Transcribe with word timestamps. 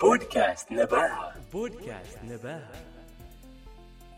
بودكاست 0.00 0.72
نباهة. 0.72 1.32
بودكاست 1.52 2.18
نباهة. 2.24 2.72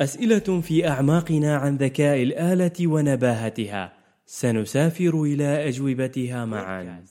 أسئلة 0.01 0.61
في 0.61 0.89
أعماقنا 0.89 1.57
عن 1.57 1.77
ذكاء 1.77 2.23
الآلة 2.23 2.87
ونباهتها. 2.87 3.93
سنسافر 4.27 5.23
إلى 5.23 5.69
أجوبتها 5.69 6.45
معا. 6.45 7.05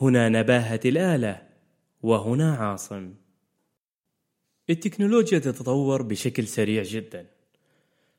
هنا 0.00 0.28
نباهة 0.28 0.80
الآلة 0.84 1.42
وهنا 2.02 2.54
عاصم. 2.54 3.14
التكنولوجيا 4.70 5.38
تتطور 5.38 6.02
بشكل 6.02 6.46
سريع 6.46 6.82
جدا. 6.82 7.26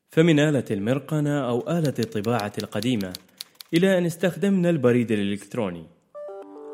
فمن 0.10 0.40
آلة 0.40 0.66
المرقنة 0.72 1.50
أو 1.50 1.60
آلة 1.60 1.94
الطباعة 2.00 2.54
القديمة 2.58 3.14
إلى 3.74 3.98
أن 3.98 4.06
استخدمنا 4.06 4.70
البريد 4.70 5.12
الإلكتروني. 5.12 5.86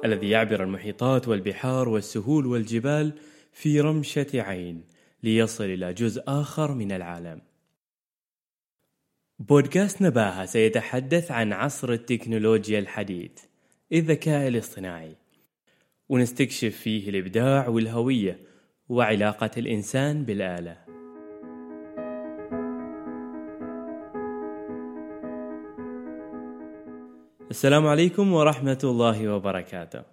الذي 0.05 0.29
يعبر 0.29 0.63
المحيطات 0.63 1.27
والبحار 1.27 1.89
والسهول 1.89 2.45
والجبال 2.45 3.13
في 3.53 3.81
رمشة 3.81 4.27
عين 4.33 4.83
ليصل 5.23 5.63
إلى 5.63 5.93
جزء 5.93 6.23
آخر 6.27 6.73
من 6.73 6.91
العالم. 6.91 7.41
بودكاست 9.39 10.01
نباهة 10.01 10.45
سيتحدث 10.45 11.31
عن 11.31 11.53
عصر 11.53 11.91
التكنولوجيا 11.91 12.79
الحديث 12.79 13.31
الذكاء 13.93 14.47
الاصطناعي 14.47 15.15
ونستكشف 16.09 16.75
فيه 16.75 17.09
الإبداع 17.09 17.67
والهوية 17.67 18.39
وعلاقة 18.89 19.51
الإنسان 19.57 20.25
بالآلة. 20.25 20.88
السلام 27.49 27.87
عليكم 27.87 28.33
ورحمة 28.33 28.79
الله 28.83 29.33
وبركاته. 29.33 30.03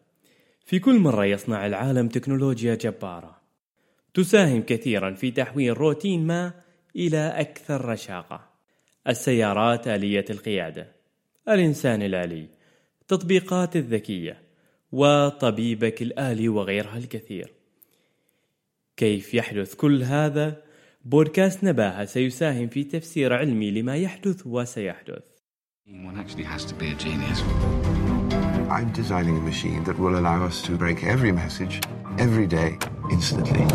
في 0.65 0.79
كل 0.79 0.99
مرة 0.99 1.25
يصنع 1.25 1.67
العالم 1.67 2.09
تكنولوجيا 2.09 2.75
جبارة 2.75 3.41
تساهم 4.15 4.63
كثيرا 4.63 5.15
في 5.15 5.31
تحويل 5.31 5.79
روتين 5.79 6.27
ما 6.27 6.53
إلى 6.97 7.35
أكثر 7.37 7.85
رشاقة. 7.85 8.51
السيارات 9.09 9.89
آلية 9.89 10.25
القيادة، 10.31 10.93
الإنسان 11.49 12.03
الآلي، 12.03 12.47
التطبيقات 13.03 13.77
الذكية، 13.77 14.43
وطبيبك 14.93 16.03
الآلي 16.03 16.49
وغيرها 16.49 16.99
الكثير. 16.99 17.53
كيف 18.97 19.35
يحدث 19.35 19.75
كل 19.75 20.03
هذا؟ 20.03 20.63
بودكاست 21.05 21.65
نباهة 21.65 22.05
سيساهم 22.05 22.69
في 22.69 22.85
تفسير 22.85 23.33
علمي 23.33 23.71
لما 23.71 23.97
يحدث 23.97 24.47
وسيحدث. 24.47 25.36
One 25.89 26.19
actually 26.19 26.43
has 26.43 26.65
to 26.65 26.75
be 26.75 26.91
a 26.91 26.95
genius. 26.95 27.43
I'm 28.69 28.91
designing 28.93 29.37
a 29.37 29.41
machine 29.41 29.85
that 29.85 29.97
will 29.97 30.19
allow 30.19 30.45
us 30.45 30.61
to 30.63 30.73
break 30.77 31.05
every 31.05 31.31
message, 31.31 31.81
every 32.19 32.49
day, 32.49 32.77
instantly. 33.13 33.67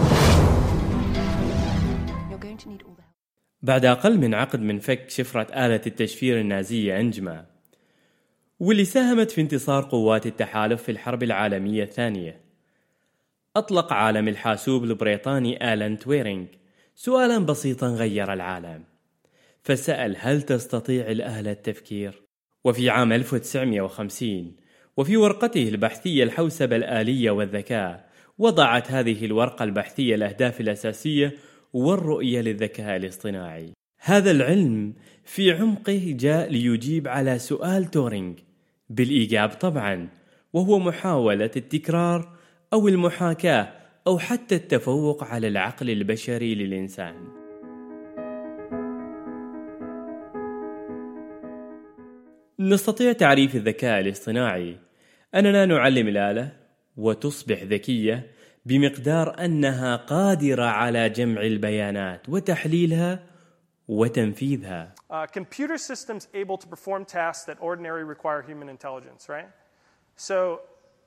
بعد 3.62 3.86
أقل 3.86 4.17
من 4.17 4.34
عقد 4.34 4.59
من 4.59 4.80
فك 4.80 5.09
شفرة 5.09 5.66
آلة 5.66 5.82
التشفير 5.88 6.39
النازية 6.39 7.00
أنجما 7.00 7.45
واللي 8.59 8.86
ساهمت 8.86 9.32
في 9.32 9.42
انتصار 9.42 9.84
قوات 9.84 10.26
التحالف 10.26 10.84
في 10.84 10.92
الحرب 10.92 11.23
العالمية 11.23 11.84
الثانية 11.84 12.42
أطلق 13.56 13.94
عالم 13.94 14.28
الحاسوب 14.28 14.84
البريطاني 14.84 15.73
آلان 15.73 16.00
تويرينغ 16.00 16.45
سؤالا 16.95 17.38
بسيطا 17.38 17.88
غير 17.88 18.34
العالم 18.34 18.91
فسأل 19.64 20.16
هل 20.20 20.42
تستطيع 20.42 21.12
الآلة 21.12 21.52
التفكير؟ 21.52 22.22
وفي 22.64 22.90
عام 22.90 23.14
1950 23.14 24.56
وفي 24.98 25.17
ورقته 25.17 25.70
البحثية 25.70 26.23
الحوسبة 26.23 26.76
الآلية 26.76 27.31
والذكاء 27.31 28.09
وضعت 28.38 28.92
هذه 28.92 29.26
الورقة 29.26 29.64
البحثية 29.64 30.16
الأهداف 30.16 30.61
الأساسية 30.61 31.36
والرؤية 31.73 32.42
للذكاء 32.42 32.95
الاصطناعي. 32.95 33.73
هذا 34.00 34.32
العلم 34.32 34.94
في 35.23 35.52
عمقه 35.52 36.16
جاء 36.20 36.50
ليجيب 36.50 37.08
على 37.08 37.39
سؤال 37.39 37.86
تورينغ. 37.86 38.33
بالإيجاب 38.89 39.50
طبعا 39.50 40.10
وهو 40.54 40.80
محاولة 40.80 41.52
التكرار 41.55 42.38
أو 42.73 42.88
المحاكاة 42.88 43.73
أو 44.08 44.20
حتى 44.20 44.55
التفوق 44.55 45.23
على 45.23 45.48
العقل 45.48 45.89
البشري 45.89 46.55
للإنسان. 46.55 47.40
نستطيع 52.71 53.11
تعريف 53.11 53.55
الذكاء 53.55 53.99
الاصطناعي 53.99 54.77
أننا 55.36 55.65
نعلم 55.65 56.08
الآلة 56.08 56.52
وتصبح 56.98 57.64
ذكية 57.64 58.32
بمقدار 58.65 59.45
أنها 59.45 59.95
قادرة 59.95 60.64
على 60.64 61.09
جمع 61.09 61.42
البيانات 61.42 62.30
وتحليلها 62.30 63.20
وتنفيذها. 63.87 64.93
Uh, 65.09 65.27
computer 65.27 65.77
systems 65.77 66.27
able 66.33 66.58
to 66.58 66.67
perform 66.67 67.04
tasks 67.04 67.43
that 67.45 67.59
ordinarily 67.61 68.04
require 68.04 68.42
human 68.42 68.70
intelligence, 68.70 69.27
right? 69.27 69.49
So 70.15 70.61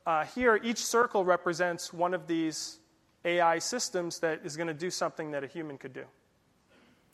uh, 0.06 0.24
here, 0.34 0.60
each 0.62 0.84
circle 0.84 1.24
represents 1.24 1.94
one 1.94 2.12
of 2.12 2.26
these 2.26 2.78
AI 3.24 3.58
systems 3.58 4.18
that 4.18 4.40
is 4.44 4.54
going 4.56 4.66
to 4.66 4.74
do 4.74 4.90
something 4.90 5.30
that 5.30 5.42
a 5.42 5.46
human 5.46 5.78
could 5.78 5.94
do. 5.94 6.04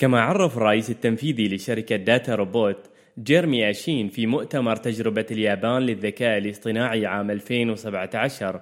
كما 0.01 0.21
عرف 0.21 0.57
الرئيس 0.57 0.91
التنفيذي 0.91 1.49
لشركة 1.49 1.97
داتا 1.97 2.35
روبوت 2.35 2.91
جيرمي 3.19 3.71
أشين 3.71 4.09
في 4.09 4.27
مؤتمر 4.27 4.77
تجربة 4.77 5.27
اليابان 5.31 5.83
للذكاء 5.83 6.39
الاصطناعي 6.39 7.07
عام 7.07 7.31
2017 7.31 8.61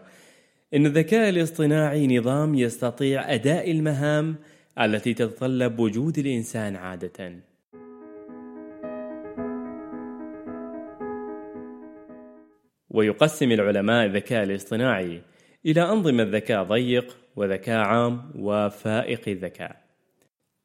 أن 0.75 0.87
الذكاء 0.87 1.29
الاصطناعي 1.29 2.19
نظام 2.19 2.55
يستطيع 2.55 3.35
أداء 3.35 3.71
المهام 3.71 4.37
التي 4.81 5.15
تتطلب 5.15 5.79
وجود 5.79 6.19
الإنسان 6.19 6.77
عادة. 6.77 7.33
ويقسم 12.91 13.53
العلماء 13.53 14.07
الذكاء 14.07 14.43
الاصطناعي 14.43 15.23
إلى 15.67 15.83
أنظمة 15.83 16.23
ذكاء 16.23 16.63
ضيق 16.63 17.17
وذكاء 17.37 17.79
عام 17.79 18.33
وفائق 18.35 19.29
الذكاء. 19.29 19.88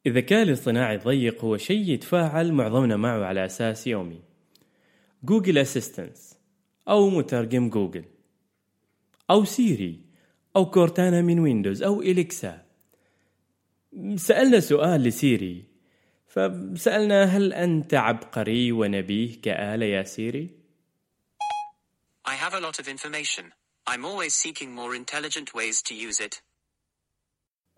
الذكاء 0.07 0.43
الاصطناعي 0.43 0.95
الضيق 0.95 1.43
هو 1.45 1.57
شيء 1.57 1.89
يتفاعل 1.89 2.53
معظمنا 2.53 2.97
معه 2.97 3.25
على 3.25 3.45
أساس 3.45 3.87
يومي 3.87 4.21
جوجل 5.23 5.57
أسيستنس 5.57 6.37
أو 6.87 7.09
مترجم 7.09 7.69
جوجل 7.69 8.05
أو 9.29 9.45
سيري 9.45 9.99
أو 10.55 10.65
كورتانا 10.69 11.21
من 11.21 11.39
ويندوز 11.39 11.83
أو 11.83 12.01
إليكسا 12.01 12.65
سألنا 14.15 14.59
سؤال 14.59 15.03
لسيري 15.03 15.65
فسألنا 16.27 17.23
هل 17.23 17.53
أنت 17.53 17.93
عبقري 17.93 18.71
ونبيه 18.71 19.41
كآلة 19.41 19.85
يا 19.85 20.03
سيري؟ 20.03 20.49
I 22.25 22.35
have 22.35 22.53
a 22.53 22.59
lot 22.59 22.79
of 22.79 22.87
information. 22.87 23.53
I'm 23.85 24.05
always 24.05 24.33
seeking 24.33 24.73
more 24.73 24.95
intelligent 24.95 25.53
ways 25.53 25.81
to 25.81 25.93
use 25.93 26.19
it. 26.19 26.41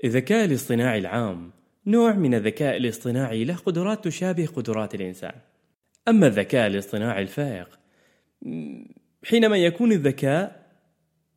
الذكاء 0.03 0.45
الاصطناعي 0.45 0.99
العام 0.99 1.51
نوع 1.87 2.13
من 2.13 2.33
الذكاء 2.33 2.77
الاصطناعي 2.77 3.43
له 3.43 3.55
قدرات 3.55 4.03
تشابه 4.05 4.45
قدرات 4.45 4.95
الإنسان 4.95 5.33
أما 6.07 6.27
الذكاء 6.27 6.67
الاصطناعي 6.67 7.21
الفائق 7.21 7.79
حينما 9.25 9.57
يكون 9.57 9.91
الذكاء 9.91 10.65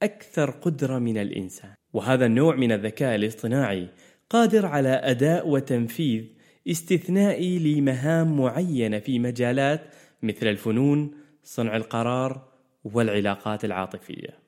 أكثر 0.02 0.50
قدرة 0.50 0.98
من 0.98 1.18
الإنسان 1.18 1.74
وهذا 1.92 2.26
النوع 2.26 2.56
من 2.56 2.72
الذكاء 2.72 3.14
الاصطناعي 3.14 3.88
قادر 4.30 4.66
على 4.66 4.88
أداء 4.88 5.48
وتنفيذ 5.48 6.24
استثنائي 6.68 7.58
لمهام 7.58 8.40
معينة 8.40 8.98
في 8.98 9.18
مجالات 9.18 9.80
مثل 10.22 10.46
الفنون، 10.46 11.14
صنع 11.44 11.76
القرار، 11.76 12.48
والعلاقات 12.84 13.64
العاطفية. 13.64 14.38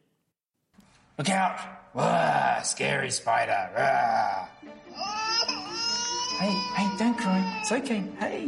Look 1.18 1.28
out! 1.28 1.58
Scary 2.62 3.10
spider! 3.10 3.60
Hey, 6.40 6.56
hey, 6.76 6.88
don't 7.00 7.18
cry. 7.22 7.40
It's 7.60 7.72
okay. 7.78 8.02
Hey, 8.22 8.40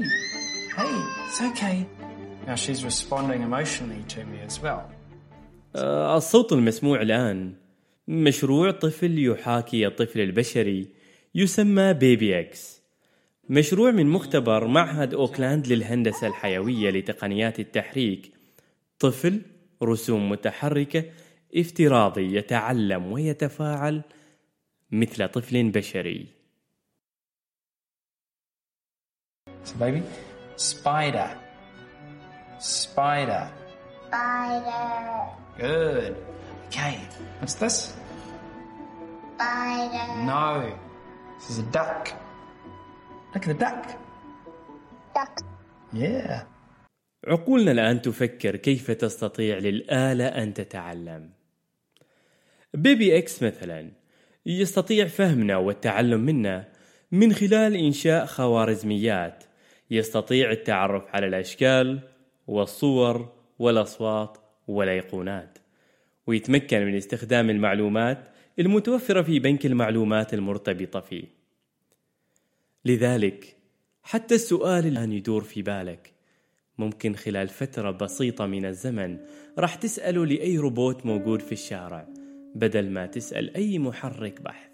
hey, 0.79 0.95
it's 1.27 1.41
okay. 1.49 1.77
Now 2.47 2.55
she's 2.55 2.81
responding 2.91 3.43
emotionally 3.43 4.03
to 4.15 4.25
me 4.25 4.39
as 4.49 4.63
well. 4.63 4.83
آه، 5.77 6.17
الصوت 6.17 6.53
المسموع 6.53 7.03
الآن 7.03 7.55
مشروع 8.09 8.71
طفل 8.71 9.19
يحاكي 9.19 9.87
الطفل 9.87 10.21
البشري 10.21 10.89
يسمى 11.35 11.93
Baby 11.93 12.41
X 12.41 12.83
مشروع 13.49 13.91
من 13.91 14.07
مختبر 14.07 14.67
معهد 14.67 15.15
أوكلاند 15.15 15.67
للهندسة 15.67 16.27
الحيوية 16.27 16.91
لتقنيات 16.91 17.61
التحريك 17.61 18.33
طفل 18.99 19.43
رسوم 19.83 20.29
متحركة 20.29 21.05
افتراضي 21.57 22.37
يتعلم 22.37 23.13
ويتفاعل 23.13 24.03
مثل 24.93 25.29
طفل 25.29 25.71
بشري 25.71 26.42
So, 29.65 29.75
baby, 29.79 30.03
spider. 30.57 31.31
Spider. 32.59 33.45
Spider. 34.09 34.89
Good. 35.59 36.17
Okay, 36.67 36.97
what's 37.41 37.55
this? 37.55 37.77
Spider. 39.35 40.07
No. 40.33 40.49
This 41.39 41.51
is 41.51 41.59
a 41.59 41.69
duck. 41.79 42.03
Look 43.35 43.47
at 43.47 43.51
the 43.53 43.61
duck. 43.67 43.83
Duck. 45.15 45.35
Yeah. 45.93 46.47
عقولنا 47.27 47.73
الآن 47.73 48.03
تفكر 48.03 48.57
كيف 48.57 48.91
تستطيع 48.91 49.59
للآلة 49.59 50.27
أن 50.27 50.55
تتعلم. 50.55 51.31
بيبي 52.75 53.19
إكس 53.19 53.43
مثلا 53.43 53.91
يستطيع 54.47 55.07
فهمنا 55.07 55.57
والتعلم 55.57 56.21
منا 56.21 56.69
من 57.13 57.33
خلال 57.33 57.77
إنشاء 57.77 58.27
خوارزميات 58.27 59.45
يستطيع 59.93 60.51
التعرف 60.51 61.05
على 61.15 61.27
الأشكال 61.27 62.01
والصور 62.47 63.33
والأصوات 63.59 64.39
والأيقونات 64.69 65.59
ويتمكن 66.27 66.87
من 66.87 66.95
استخدام 66.95 67.51
المعلومات 67.51 68.29
المتوفرة 68.59 69.23
في 69.23 69.39
بنك 69.39 69.67
المعلومات 69.67 70.35
المرتبطة 70.35 71.01
فيه. 71.01 71.25
لذلك 72.85 73.57
حتى 74.03 74.35
السؤال 74.35 74.87
الآن 74.87 75.13
يدور 75.13 75.45
في 75.45 75.63
بالك. 75.63 76.13
ممكن 76.79 77.15
خلال 77.15 77.49
فترة 77.49 77.91
بسيطة 77.91 78.47
من 78.47 78.65
الزمن 78.65 79.19
راح 79.59 79.75
تسأله 79.75 80.27
لأي 80.27 80.59
روبوت 80.59 81.07
موجود 81.07 81.41
في 81.41 81.53
الشارع 81.53 82.09
بدل 82.55 82.91
ما 82.91 83.07
تسأل 83.07 83.57
أي 83.57 83.79
محرك 83.79 84.41
بحث. 84.41 84.72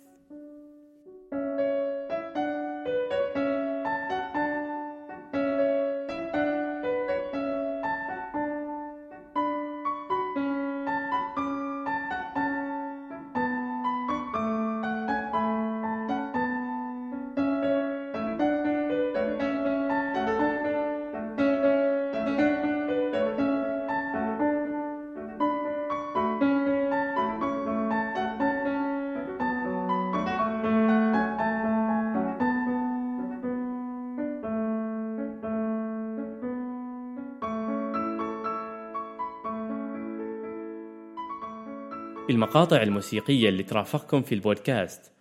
المقاطع 42.30 42.82
الموسيقية 42.82 43.48
اللي 43.48 43.62
ترافقكم 43.62 44.22
في 44.22 44.34
البودكاست. 44.34 45.12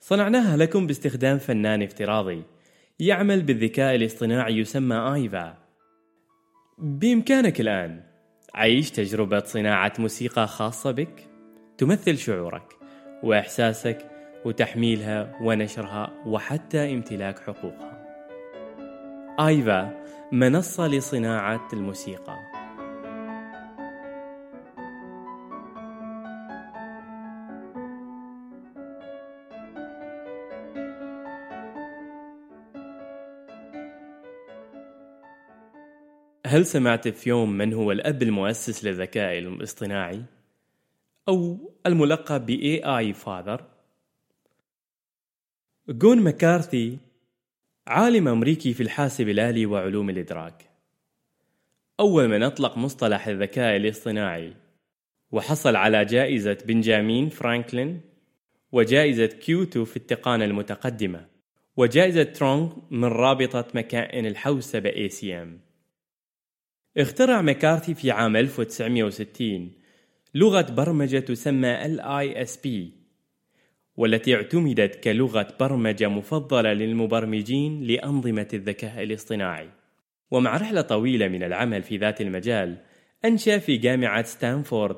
صنعناها 0.00 0.56
لكم 0.56 0.86
باستخدام 0.86 1.38
فنان 1.38 1.82
افتراضي 1.82 2.42
يعمل 2.98 3.42
بالذكاء 3.42 3.94
الاصطناعي 3.94 4.58
يسمى 4.58 4.96
آيفا. 4.96 5.58
بإمكانك 6.78 7.60
الآن 7.60 8.02
عيش 8.54 8.90
تجربة 8.90 9.40
صناعة 9.40 9.92
موسيقى 9.98 10.46
خاصة 10.46 10.90
بك 10.90 11.28
تمثل 11.78 12.18
شعورك 12.18 12.72
وإحساسك 13.22 14.10
وتحميلها 14.44 15.38
ونشرها 15.42 16.22
وحتى 16.26 16.92
امتلاك 16.92 17.38
حقوقها. 17.38 18.02
آيفا 19.40 20.04
منصة 20.32 20.86
لصناعة 20.86 21.68
الموسيقى. 21.72 22.51
هل 36.52 36.66
سمعت 36.66 37.08
في 37.08 37.28
يوم 37.28 37.52
من 37.52 37.72
هو 37.72 37.92
الأب 37.92 38.22
المؤسس 38.22 38.84
للذكاء 38.84 39.38
الاصطناعي؟ 39.38 40.22
أو 41.28 41.72
الملقب 41.86 42.46
ب 42.46 42.80
AI 42.80 43.16
Father؟ 43.24 43.62
جون 45.88 46.22
مكارثي 46.22 46.98
عالم 47.86 48.28
أمريكي 48.28 48.74
في 48.74 48.82
الحاسب 48.82 49.28
الآلي 49.28 49.66
وعلوم 49.66 50.10
الإدراك 50.10 50.70
أول 52.00 52.28
من 52.28 52.42
أطلق 52.42 52.78
مصطلح 52.78 53.28
الذكاء 53.28 53.76
الاصطناعي 53.76 54.52
وحصل 55.30 55.76
على 55.76 56.04
جائزة 56.04 56.58
بنجامين 56.66 57.28
فرانكلين 57.28 58.00
وجائزة 58.72 59.26
كيوتو 59.26 59.84
في 59.84 59.96
التقانة 59.96 60.44
المتقدمة 60.44 61.26
وجائزة 61.76 62.22
ترونغ 62.22 62.76
من 62.90 63.08
رابطة 63.08 63.66
مكائن 63.74 64.26
الحوسبة 64.26 64.90
ACM 64.90 65.71
اخترع 66.96 67.42
مكارثي 67.42 67.94
في 67.94 68.10
عام 68.10 68.36
1960 68.36 69.72
لغة 70.34 70.66
برمجة 70.70 71.18
تسمى 71.18 71.98
LISP 71.98 72.68
والتي 73.96 74.34
اعتمدت 74.34 75.04
كلغة 75.04 75.48
برمجة 75.60 76.08
مفضلة 76.08 76.72
للمبرمجين 76.72 77.82
لأنظمة 77.82 78.48
الذكاء 78.54 79.02
الاصطناعي. 79.02 79.68
ومع 80.30 80.56
رحلة 80.56 80.80
طويلة 80.80 81.28
من 81.28 81.42
العمل 81.42 81.82
في 81.82 81.96
ذات 81.96 82.20
المجال 82.20 82.76
أنشأ 83.24 83.58
في 83.58 83.76
جامعة 83.76 84.22
ستانفورد 84.22 84.96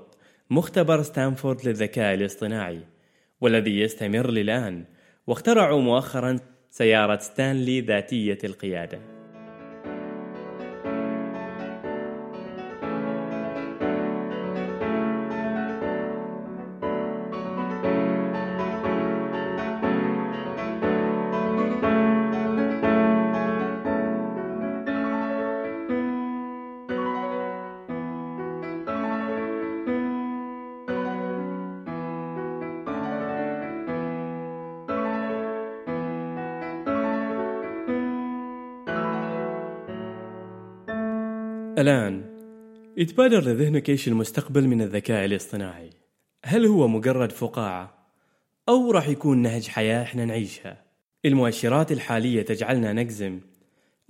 مختبر 0.51 1.03
ستانفورد 1.03 1.69
للذكاء 1.69 2.15
الاصطناعي 2.15 2.81
والذي 3.41 3.81
يستمر 3.81 4.31
للآن 4.31 4.85
واخترعوا 5.27 5.81
مؤخرا 5.81 6.39
سيارة 6.71 7.19
ستانلي 7.19 7.81
ذاتية 7.81 8.39
القيادة. 8.45 9.14
الآن 41.79 42.25
يتبادر 42.97 43.45
لذهنك 43.45 43.91
إيش 43.91 44.09
المستقبل 44.09 44.69
من 44.69 44.83
الذكاء 44.83 45.25
الاصطناعي. 45.25 45.91
هل 46.45 46.67
هو 46.67 46.89
مجرد 46.89 47.33
فقاعة؟ 47.33 48.09
أو 48.69 48.91
راح 48.91 49.09
يكون 49.09 49.39
نهج 49.39 49.69
حياة 49.69 50.03
إحنا 50.03 50.25
نعيشها؟ 50.25 50.85
المؤشرات 51.25 51.93
الحالية 51.93 52.43
تجعلنا 52.43 52.93
نجزم 52.93 53.41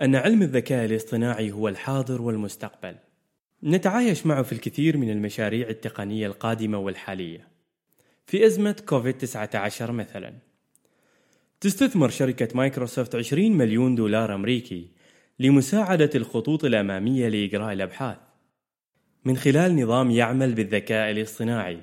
أن 0.02 0.14
علم 0.14 0.42
الذكاء 0.42 0.84
الاصطناعي 0.84 1.52
هو 1.52 1.68
الحاضر 1.68 2.22
والمستقبل. 2.22 2.94
نتعايش 3.62 4.26
معه 4.26 4.42
في 4.42 4.52
الكثير 4.52 4.96
من 4.96 5.10
المشاريع 5.10 5.68
التقنية 5.68 6.26
القادمة 6.26 6.78
والحالية. 6.78 7.48
في 8.26 8.46
أزمة 8.46 8.76
كوفيد 8.86 9.18
19 9.18 9.92
مثلا 9.92 10.34
تستثمر 11.60 12.08
شركة 12.08 12.48
مايكروسوفت 12.54 13.14
20 13.14 13.52
مليون 13.52 13.94
دولار 13.94 14.34
أمريكي 14.34 14.93
لمساعدة 15.38 16.10
الخطوط 16.14 16.64
الأمامية 16.64 17.28
لإجراء 17.28 17.72
الأبحاث. 17.72 18.16
من 19.24 19.36
خلال 19.36 19.76
نظام 19.76 20.10
يعمل 20.10 20.54
بالذكاء 20.54 21.10
الاصطناعي 21.10 21.80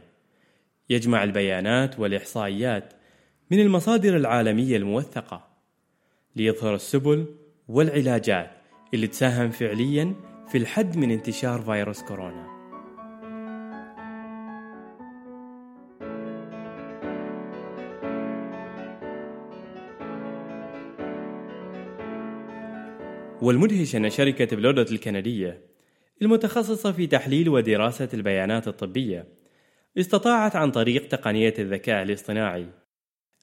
يجمع 0.90 1.24
البيانات 1.24 2.00
والإحصائيات 2.00 2.94
من 3.52 3.60
المصادر 3.60 4.18
العالمية 4.18 4.78
الموثقة 4.78 5.48
ليظهر 6.36 6.76
السبل 6.76 7.26
والعلاجات 7.68 8.52
اللي 8.94 9.08
تساهم 9.08 9.52
فعليا 9.52 10.16
في 10.52 10.58
الحد 10.58 10.98
من 10.98 11.12
انتشار 11.12 11.62
فيروس 11.62 12.02
كورونا. 12.02 12.61
والمدهش 23.42 23.96
أن 23.96 24.10
شركة 24.10 24.56
بلودوت 24.56 24.92
الكندية 24.92 25.62
المتخصصة 26.22 26.92
في 26.92 27.08
تحليل 27.08 27.50
ودراسة 27.50 28.10
البيانات 28.14 28.68
الطبية 28.68 29.28
استطاعت 29.98 30.56
عن 30.56 30.72
طريق 30.72 31.08
تقنية 31.08 31.54
الذكاء 31.60 32.04
الاصطناعي 32.04 32.68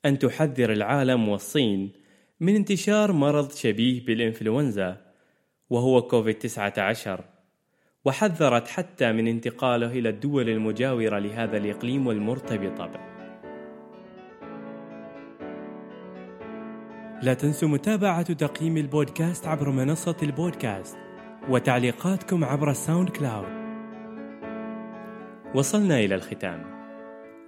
أن 0.04 0.18
تحذر 0.18 0.72
العالم 0.72 1.28
والصين 1.28 1.92
من 2.40 2.54
انتشار 2.56 3.12
مرض 3.12 3.52
شبيه 3.52 4.06
بالإنفلونزا 4.06 4.96
وهو 5.70 6.02
كوفيد 6.02 6.34
19 6.34 7.24
وحذرت 8.04 8.68
حتى 8.68 9.12
من 9.12 9.28
انتقاله 9.28 9.90
إلى 9.90 10.08
الدول 10.08 10.48
المجاورة 10.48 11.18
لهذا 11.18 11.56
الإقليم 11.56 12.06
والمرتبطة 12.06 12.86
به. 12.86 13.17
لا 17.22 17.34
تنسوا 17.34 17.68
متابعة 17.68 18.32
تقييم 18.32 18.76
البودكاست 18.76 19.46
عبر 19.46 19.70
منصة 19.70 20.16
البودكاست 20.22 20.96
وتعليقاتكم 21.48 22.44
عبر 22.44 22.70
ال 22.70 23.08
SoundCloud. 23.08 23.48
وصلنا 25.54 25.98
إلى 25.98 26.14
الختام. 26.14 26.64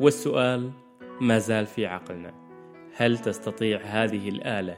والسؤال 0.00 0.70
ما 1.20 1.38
زال 1.38 1.66
في 1.66 1.86
عقلنا. 1.86 2.34
هل 2.96 3.18
تستطيع 3.18 3.80
هذه 3.84 4.28
الآلة 4.28 4.76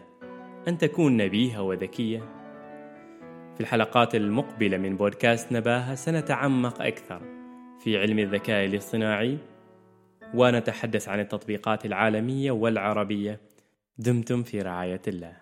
أن 0.68 0.78
تكون 0.78 1.16
نبيهة 1.16 1.62
وذكية؟ 1.62 2.18
في 3.54 3.60
الحلقات 3.60 4.14
المقبلة 4.14 4.76
من 4.76 4.96
بودكاست 4.96 5.52
نباهة 5.52 5.94
سنتعمق 5.94 6.82
أكثر 6.82 7.22
في 7.80 7.98
علم 7.98 8.18
الذكاء 8.18 8.64
الاصطناعي 8.64 9.38
ونتحدث 10.34 11.08
عن 11.08 11.20
التطبيقات 11.20 11.86
العالمية 11.86 12.50
والعربية 12.50 13.51
دمتم 13.98 14.42
في 14.42 14.62
رعاية 14.62 15.02
الله. 15.08 15.41